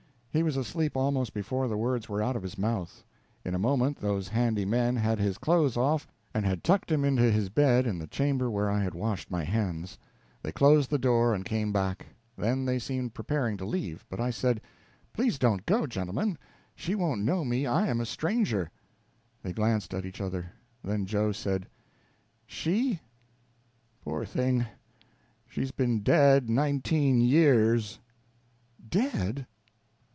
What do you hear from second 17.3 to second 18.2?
me; I am a